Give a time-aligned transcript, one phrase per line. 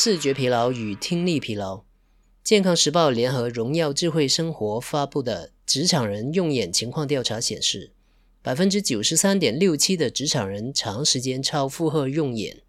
[0.00, 1.82] 视觉疲劳与听力疲劳。
[2.44, 7.90] 健康时报联合荣耀智慧生活发布的职场人用眼情况调查显示，
[8.40, 12.62] 百分之九十三点六七的职场人长时间超负荷用眼，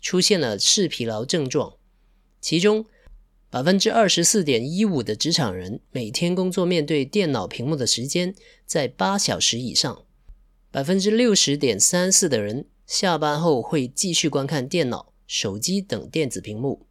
[0.00, 1.74] 出现了视疲劳症状。
[2.40, 2.86] 其中，
[3.50, 10.06] 百分之二十四点一五的职场人每天工作面对电脑屏幕的时间在八小时以上，
[10.70, 16.86] 百分之六十点三四的人下班后会继续观看电脑、手机等电子屏幕。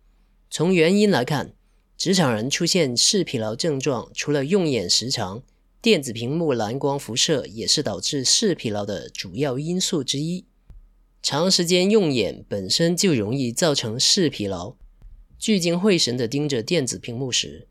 [0.49, 1.53] 从原因来看，
[1.97, 5.43] 职场人出现视疲劳症状，除了用眼时长，
[5.81, 10.45] 电子屏幕蓝光辐射也是导致视疲劳的主要因素之一。
[11.21, 14.75] 长时间用眼本身就容易造成视疲劳。
[15.39, 17.67] 聚精会神地盯着电子屏幕时，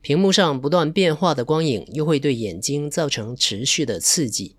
[0.00, 4.56] 屏幕上不断变化的光影又会对眼睛造成持续的刺激。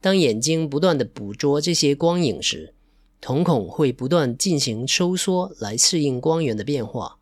[0.00, 2.74] 当眼睛不断地捕捉这些光影时，
[3.20, 7.18] 瞳孔会不断进行收缩来适应光源的变化。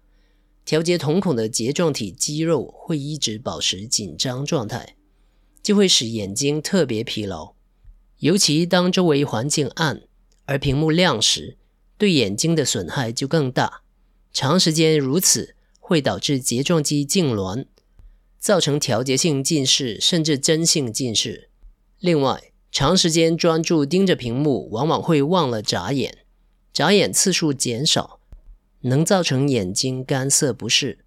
[0.65, 4.97] 调节瞳孔的睫状体肌肉会一直保持紧张状态，
[5.63, 7.55] 就会使眼睛特别疲劳。
[8.19, 10.03] 尤其当周围环境暗
[10.47, 11.57] 而屏幕亮时，
[11.97, 13.83] 对眼睛的损害就更大。
[14.33, 17.67] 长时间如此会导致睫状肌痉挛，
[18.39, 21.49] 造成调节性近视甚至真性近视。
[22.01, 26.19] 另外，长时间专注盯着屏幕，往往会忘了眨眼，
[26.73, 28.21] 眨眼次数减少，
[28.83, 30.99] 能造成眼睛干涩不适，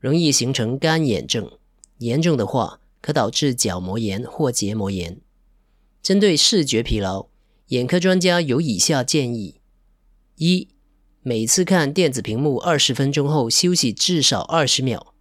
[0.00, 1.50] 容易形成干眼症。
[1.98, 5.20] 严重的话，可导致角膜炎或结膜炎。
[6.02, 7.28] 针对视觉疲劳，
[7.68, 9.60] 眼科专家有以下建议：
[10.36, 10.68] 一。
[11.22, 15.12] 每次看电子屏幕二十分钟后休息至少二十秒，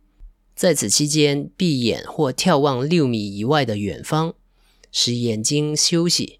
[0.55, 4.35] 在此期间闭眼或眺望六米以外的远方，
[4.99, 6.39] 使眼睛休息。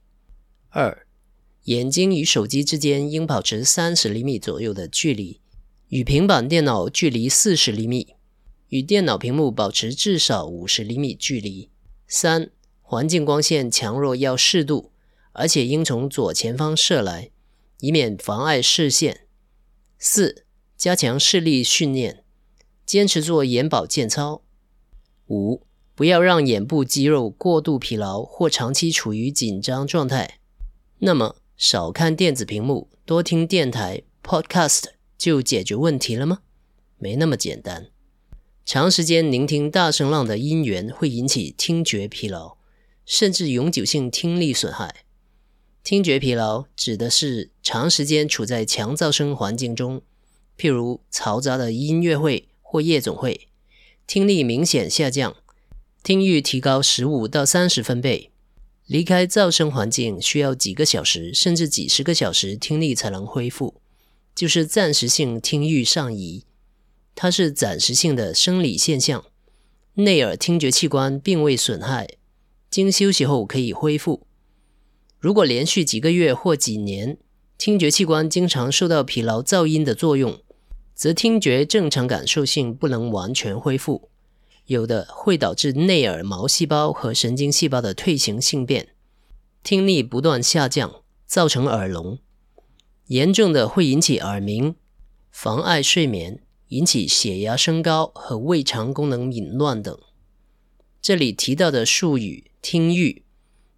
[0.69, 1.05] 二，
[1.65, 5.39] 眼睛与手机之间应保持三十厘米左右的距离，
[5.89, 8.15] 与平板电脑距离四十厘米，
[8.69, 11.69] 与电脑屏幕保持至少五十厘米距离。
[12.07, 12.49] 三，
[12.81, 14.91] 环境光线强弱要适度，
[15.33, 17.29] 而且应从左前方射来，
[17.81, 19.27] 以免妨碍视线。
[19.99, 20.45] 四、
[20.75, 22.23] 加强视力训练，
[22.87, 24.41] 坚持做眼保健操。
[25.27, 25.61] 五、
[25.97, 30.37] 不要让眼部肌肉过度疲劳或长期处于紧张状态。
[30.99, 34.83] 那么，少看电子屏幕，多听电台 （podcast）
[35.17, 36.41] 就解决问题了吗？
[36.99, 37.87] 没那么简单。
[38.63, 42.57] 长时间聆听大声浪的音源会引起听觉疲劳，
[43.03, 44.97] 甚至永久性听力损害。
[45.83, 50.03] 听觉疲劳指的是长时间处在强噪声环境中，
[50.55, 53.47] 譬如嘈杂的音乐会或夜总会，
[54.05, 55.35] 听力明显下降，
[56.07, 58.31] 听阈提高十五到三十分贝。
[58.85, 63.81] 离开噪声环境需要几个小时甚至几十个小时，听力才能恢复，
[64.33, 66.45] 就是暂时性听阈上移。
[67.13, 69.25] 它是暂时性的生理现象，
[69.95, 72.07] 内耳听觉器官并未损害，
[72.69, 74.25] 经休息后可以恢复。
[75.19, 77.17] 如果连续几个月或几年，
[77.57, 80.39] 听觉器官经常受到疲劳噪音的作用，
[80.95, 84.09] 则听觉正常感受性不能完全恢复，
[84.67, 88.89] 有的会导致内耳毛细胞和神经细胞的退行性变，
[89.63, 92.19] 听力不断下降，造成耳聋。
[93.07, 94.75] 严重的会引起耳鸣，
[95.31, 99.97] 妨碍睡眠，引起血压升高和胃肠功能紊乱等。
[101.01, 103.23] 这里提到的术语“听阈”。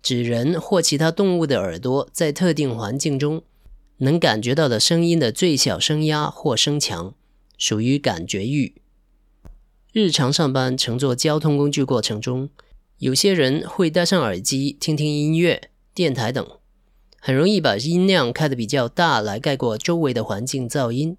[0.02, 3.44] 指人或其他动物的耳朵在特定环境中
[3.98, 7.14] 能感觉到的声音的最小声压或声强，
[7.58, 8.74] 属于感觉阈。
[9.92, 12.50] 日常上班乘坐交通工具过程中，
[13.00, 16.48] 有些人会戴上耳机听听音乐、电台等，
[17.20, 21.18] 很容易把音量开得比较大来盖过周围的环境噪音。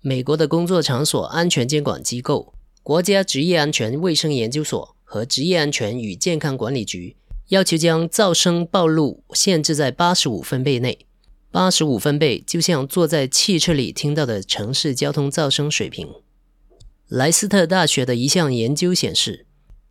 [0.00, 2.52] 美国的工作场所安全监管机构
[2.82, 7.14] 国家职业安全卫生研究所和职业安全与健康管理局。
[7.50, 11.06] 要求将噪声暴露限制在八十五分贝内，
[11.52, 16.08] 八十五分贝就像坐在汽车里听到的城市交通噪声水平。
[17.08, 19.46] 莱斯特大学的一项研究显示，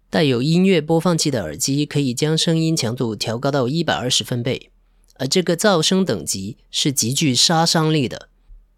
[0.10, 4.70] 带有音乐播放器的耳机可以将声音强度调高到一百二十分贝，
[5.14, 8.28] 而这个噪声等级是极具杀伤力的，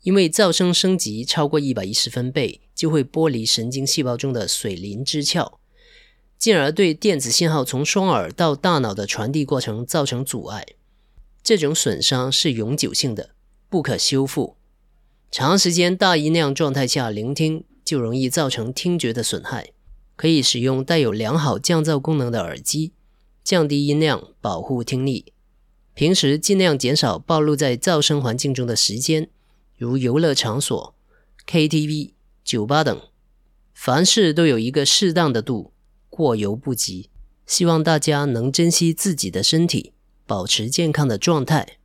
[0.03, 5.57] 因为噪声升级超过一百一十分贝，就会剥离神经细胞中的水灵之壳。
[6.37, 10.63] 进而对电子信号从双耳到大脑的传递过程造成阻碍，
[11.41, 13.31] 这种损伤是永久性的，
[13.67, 14.57] 不可修复。
[15.31, 19.71] 长时间大音量状态下聆听就容易造成听觉的损害
[20.17, 22.91] 可以使用带有良好降噪功能的耳机
[23.45, 25.31] 降低音量保护听力。
[25.93, 29.29] 平时尽量减少暴露在噪声环境中的时间
[29.77, 30.93] 如游乐场所
[31.47, 32.11] ktv
[32.43, 33.01] 酒吧等。
[33.73, 35.71] 凡事都有一个适当的度
[36.09, 37.09] 过犹不及。
[37.45, 39.93] 希望大家能珍惜自己的身体
[40.25, 41.76] 保持健康的状态。